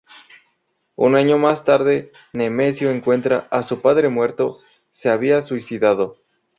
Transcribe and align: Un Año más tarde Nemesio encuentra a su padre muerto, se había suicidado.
Un 0.95 1.15
Año 1.15 1.37
más 1.37 1.63
tarde 1.63 2.11
Nemesio 2.33 2.89
encuentra 2.89 3.47
a 3.51 3.61
su 3.61 3.81
padre 3.81 4.09
muerto, 4.09 4.57
se 4.89 5.09
había 5.09 5.43
suicidado. 5.43 6.17